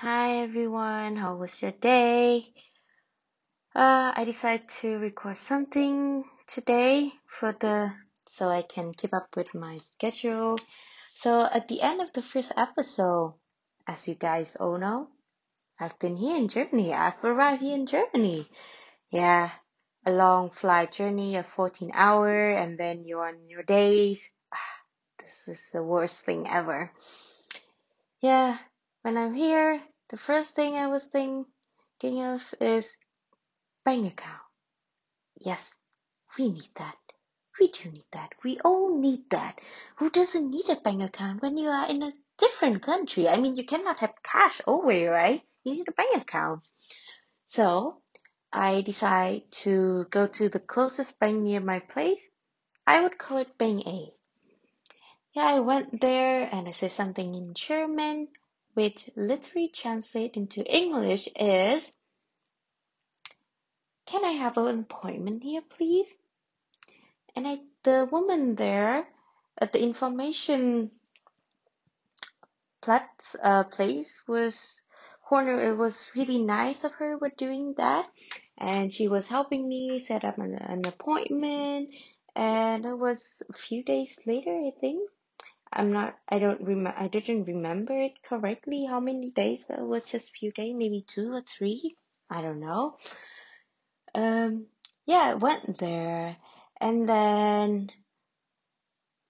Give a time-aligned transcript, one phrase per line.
[0.00, 2.46] Hi everyone, how was your day?
[3.74, 7.92] Uh, I decided to record something today for the
[8.28, 10.56] so I can keep up with my schedule.
[11.16, 13.34] So at the end of the first episode,
[13.88, 15.08] as you guys all know,
[15.80, 16.94] I've been here in Germany.
[16.94, 18.46] I've arrived here in Germany.
[19.10, 19.50] Yeah,
[20.06, 24.30] a long flight journey of 14 hour and then you're on your days.
[24.54, 24.78] Ah,
[25.18, 26.92] this is the worst thing ever.
[28.20, 28.58] Yeah,
[29.02, 32.96] when I'm here, the first thing I was thinking of is
[33.84, 34.42] bank account.
[35.38, 35.78] Yes,
[36.36, 36.96] we need that.
[37.60, 38.32] We do need that.
[38.44, 39.60] We all need that.
[39.96, 43.28] Who doesn't need a bank account when you are in a different country?
[43.28, 45.42] I mean, you cannot have cash always, right?
[45.64, 46.62] You need a bank account.
[47.46, 48.02] So,
[48.52, 52.26] I decide to go to the closest bank near my place.
[52.86, 54.14] I would call it Bank A.
[55.34, 58.28] Yeah, I went there and I said something in German
[58.78, 61.82] which literally translate into English is
[64.06, 66.16] Can I have an appointment here, please?
[67.34, 69.04] And I, the woman there
[69.60, 70.92] at the information
[72.80, 73.10] plat,
[73.42, 74.80] uh, place was
[75.28, 75.60] corner.
[75.72, 78.06] It was really nice of her with doing that,
[78.56, 81.88] and she was helping me set up an, an appointment.
[82.36, 85.10] And it was a few days later, I think.
[85.72, 89.84] I'm not, I don't remember, I didn't remember it correctly how many days, but it
[89.84, 91.96] was just a few days, maybe two or three.
[92.30, 92.96] I don't know.
[94.14, 94.66] Um,
[95.06, 96.36] yeah, I went there
[96.80, 97.90] and then,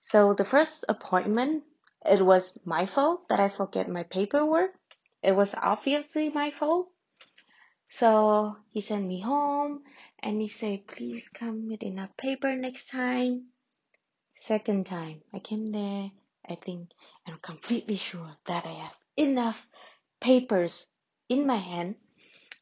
[0.00, 1.64] so the first appointment,
[2.04, 4.72] it was my fault that I forget my paperwork.
[5.22, 6.88] It was obviously my fault.
[7.88, 9.82] So he sent me home
[10.20, 13.46] and he said, please come with enough paper next time.
[14.36, 16.10] Second time I came there
[16.48, 16.90] I think
[17.26, 19.68] I'm completely sure that I have enough
[20.20, 20.86] papers
[21.28, 21.96] in my hand.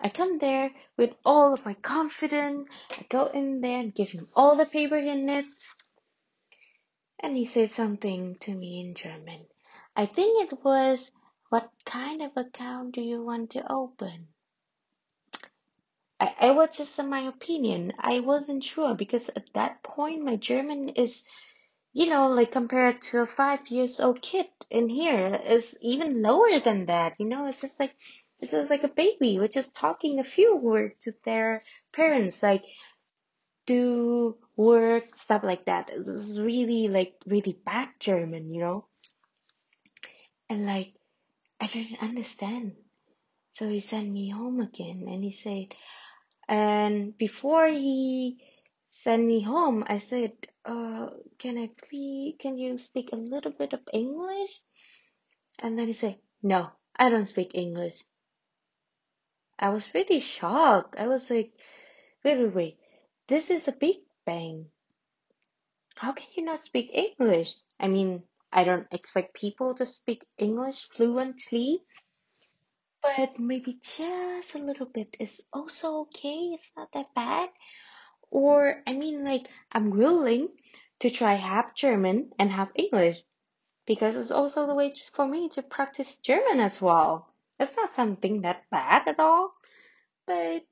[0.00, 2.68] I come there with all of my confidence.
[2.90, 5.74] I go in there and give him all the paper he needs.
[7.20, 9.46] And he said something to me in German.
[9.96, 11.10] I think it was,
[11.48, 14.28] what kind of account do you want to open?
[16.18, 17.92] I, I was just in my opinion.
[17.98, 21.24] I wasn't sure because at that point my German is
[21.94, 26.58] you know, like compared to a five years old kid in here is even lower
[26.58, 27.14] than that.
[27.20, 27.94] You know, it's just like
[28.40, 31.62] it's just like a baby, which is talking a few words to their
[31.92, 32.64] parents, like
[33.64, 35.88] do work, stuff like that.
[35.88, 38.86] Is really like really bad German, you know.
[40.50, 40.92] And like
[41.60, 42.74] I didn't understand.
[43.52, 45.76] So he sent me home again and he said
[46.48, 48.38] and before he
[48.94, 50.32] sent me home, I said,
[50.64, 54.60] uh, can I please, can you speak a little bit of English?
[55.58, 58.04] And then he said, no, I don't speak English.
[59.58, 60.94] I was really shocked.
[60.96, 61.52] I was like,
[62.24, 62.78] wait, wait, wait.
[63.26, 64.66] This is a big bang.
[65.96, 67.52] How can you not speak English?
[67.80, 68.22] I mean,
[68.52, 71.82] I don't expect people to speak English fluently,
[73.02, 76.54] but maybe just a little bit is also okay.
[76.54, 77.48] It's not that bad.
[78.30, 80.48] Or, I mean, like, I'm willing
[81.00, 83.22] to try half German and half English
[83.86, 87.32] because it's also the way for me to practice German as well.
[87.58, 89.54] It's not something that bad at all,
[90.26, 90.64] but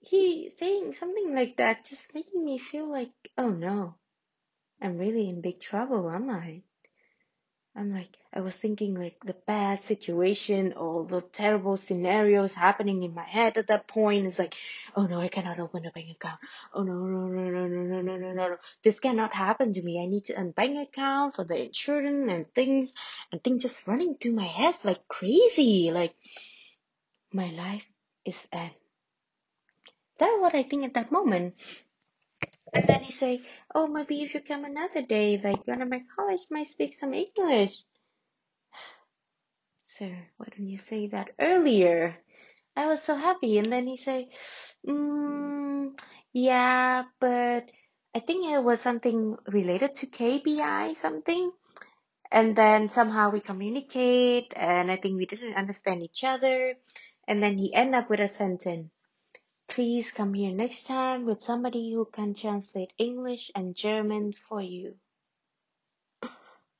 [0.00, 3.96] he saying something like that just making me feel like, oh no,
[4.80, 6.62] I'm really in big trouble, am I?
[7.78, 13.14] I'm like, I was thinking like the bad situation, all the terrible scenarios happening in
[13.14, 14.26] my head at that point.
[14.26, 14.56] It's like,
[14.96, 16.40] oh no, I cannot open a bank account.
[16.74, 18.56] Oh no, no, no, no, no, no, no, no, no, no.
[18.82, 20.02] This cannot happen to me.
[20.02, 22.92] I need to open bank account for the insurance and things,
[23.30, 25.92] and things just running through my head like crazy.
[25.92, 26.16] Like,
[27.32, 27.86] my life
[28.24, 28.72] is end.
[30.18, 31.54] That's what I think at that moment.
[32.72, 33.42] And then he say,
[33.74, 37.14] oh, maybe if you come another day, like one of my college might speak some
[37.14, 37.84] English.
[39.84, 42.16] Sir, why don't you say that earlier?
[42.76, 43.58] I was so happy.
[43.58, 44.28] And then he say,
[44.86, 45.98] mm,
[46.32, 47.70] yeah, but
[48.14, 51.52] I think it was something related to KPI something.
[52.30, 56.74] And then somehow we communicate and I think we didn't understand each other.
[57.26, 58.90] And then he end up with a sentence.
[59.68, 64.96] Please come here next time with somebody who can translate English and German for you.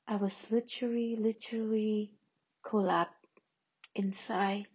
[0.07, 2.11] I was literally, literally
[2.63, 3.13] collapsed
[3.93, 4.65] inside.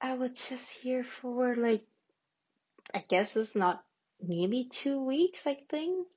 [0.00, 1.84] I was just here for like,
[2.94, 3.84] I guess it's not
[4.18, 6.08] nearly two weeks, I think.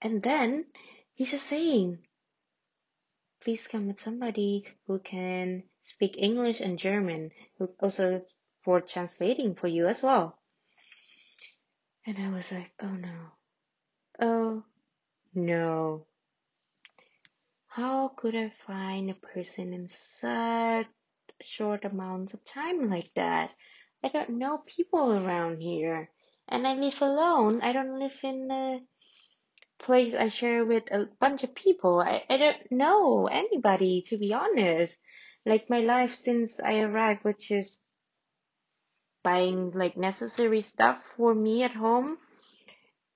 [0.00, 0.66] And then
[1.14, 1.98] he's just saying,
[3.40, 8.24] please come with somebody who can speak English and German, who also
[8.66, 10.36] for translating for you as well.
[12.04, 13.18] And I was like, oh no.
[14.20, 14.64] Oh
[15.32, 16.06] no.
[17.68, 20.88] How could I find a person in such
[21.40, 23.52] short amounts of time like that?
[24.02, 26.10] I don't know people around here.
[26.48, 27.60] And I live alone.
[27.62, 28.80] I don't live in a
[29.78, 32.00] place I share with a bunch of people.
[32.00, 34.98] I, I don't know anybody, to be honest.
[35.44, 37.78] Like my life since I arrived, which is
[39.26, 42.16] buying like necessary stuff for me at home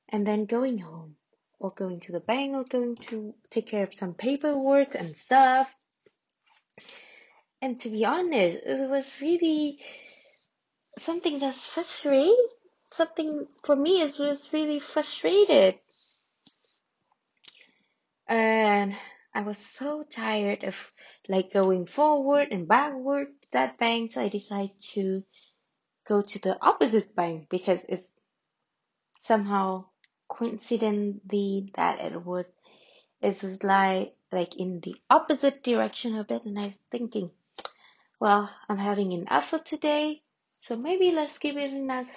[0.09, 1.15] and then going home
[1.61, 5.73] or going to the bank or going to take care of some paperwork and stuff.
[7.63, 9.79] And to be honest, it was really
[10.99, 12.37] something that's frustrating.
[12.91, 15.79] Something for me is was really frustrated.
[18.27, 18.97] And
[19.33, 20.93] I was so tired of
[21.29, 25.23] like going forward and backward to that bank, so I decided to
[26.11, 28.11] go to the opposite bank because it's
[29.21, 29.85] somehow
[30.29, 32.47] coincidentally that it would
[33.23, 37.31] it's like like in the opposite direction of it and I'm thinking,
[38.19, 40.23] well, I'm having an effort today,
[40.59, 42.09] so maybe let's give it another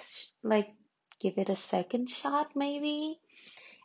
[0.42, 0.70] like
[1.20, 3.20] give it a second shot maybe.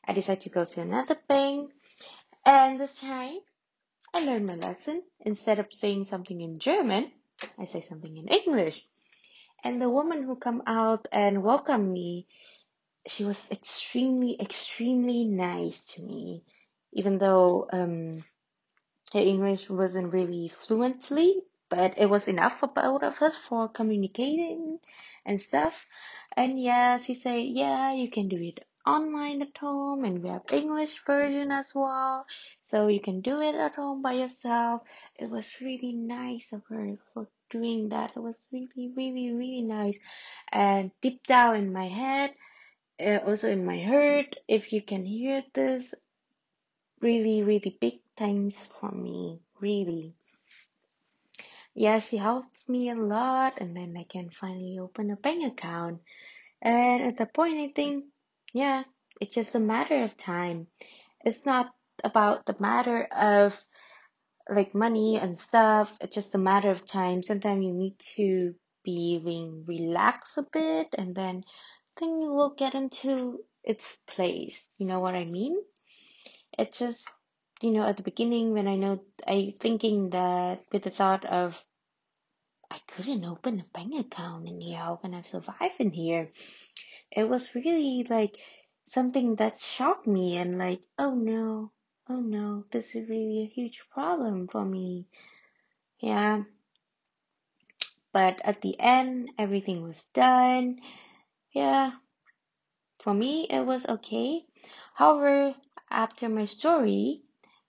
[0.08, 1.72] I decide to go to another bank
[2.46, 3.40] and this time
[4.14, 5.04] I learned my lesson.
[5.20, 7.12] Instead of saying something in German,
[7.60, 8.88] I say something in English.
[9.64, 12.28] And the woman who come out and welcome me,
[13.08, 16.44] she was extremely, extremely nice to me,
[16.94, 18.24] even though um,
[19.14, 24.80] her English wasn't really fluently, but it was enough for both of us for communicating
[25.26, 25.88] and stuff.
[26.38, 30.44] And yeah, she said, yeah, you can do it online at home and we have
[30.52, 32.26] English version as well.
[32.62, 34.84] So you can do it at home by yourself.
[35.18, 38.12] It was really nice of her for doing that.
[38.16, 39.98] It was really, really, really nice.
[40.52, 42.34] And deep down in my head,
[43.00, 45.94] uh, also in my heart, if you can hear this,
[47.02, 49.40] really, really big thanks for me.
[49.60, 50.14] Really.
[51.74, 56.02] Yeah, she helped me a lot and then I can finally open a bank account.
[56.62, 58.06] And at the point, I think,
[58.54, 58.84] yeah,
[59.22, 60.68] it's just a matter of time.
[61.24, 61.74] It's not
[62.04, 63.58] about the matter of
[64.50, 65.94] like money and stuff.
[66.02, 67.24] It's just a matter of time.
[67.24, 71.44] Sometimes you need to be being relax a bit and then
[71.98, 74.70] thing will get into its place.
[74.78, 75.58] You know what I mean?
[76.58, 77.10] It's just,
[77.62, 81.62] you know, at the beginning when I know, I thinking that with the thought of,
[82.72, 84.78] I couldn't open a bank account in here.
[84.78, 86.30] How can I survive in here?
[87.12, 88.38] It was really like
[88.86, 91.72] something that shocked me and like, oh no,
[92.10, 95.06] oh no, this is really a huge problem for me.
[96.00, 96.44] Yeah.
[98.12, 100.80] But at the end, everything was done.
[101.52, 101.92] Yeah.
[103.04, 104.46] For me, it was okay.
[104.96, 105.54] However,
[105.90, 107.22] after my story,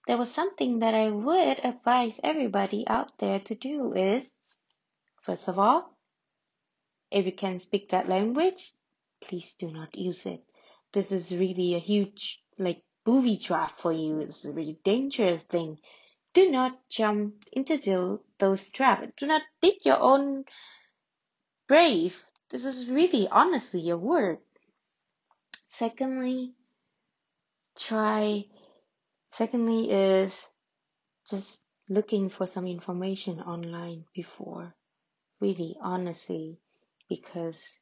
[0.06, 4.34] there was something that I would advise everybody out there to do is,
[5.22, 5.96] first of all,
[7.10, 8.72] if you can speak that language,
[9.20, 10.42] please do not use it.
[10.92, 14.20] This is really a huge, like, booby trap for you.
[14.20, 15.78] It's a really dangerous thing.
[16.32, 19.12] Do not jump into those traps.
[19.16, 20.44] Do not dig your own
[21.68, 22.22] grave.
[22.50, 24.38] This is really honestly a word.
[25.68, 26.54] Secondly,
[27.78, 28.44] try,
[29.32, 30.48] secondly is
[31.28, 34.74] just looking for some information online before.
[35.40, 36.58] Really, honestly,
[37.08, 37.78] because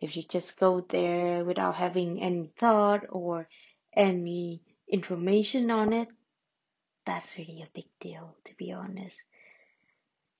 [0.00, 3.48] if you just go there without having any thought or
[3.94, 6.08] any information on it,
[7.04, 9.22] that's really a big deal, to be honest.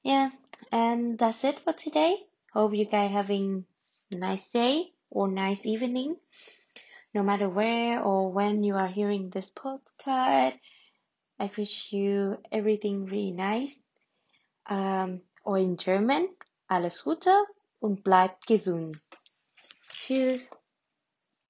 [0.02, 0.30] Yeah,
[0.72, 2.16] and that's it for today.
[2.52, 3.64] Hope you guys having
[4.10, 6.16] a nice day or nice evening.
[7.12, 10.54] No matter where or when you are hearing this postcard,
[11.38, 13.80] I wish you everything really nice.
[14.68, 16.28] Um, or in German,
[16.68, 17.34] alles Gute
[17.80, 19.00] und bleibt gesund.
[19.88, 20.50] Tschüss.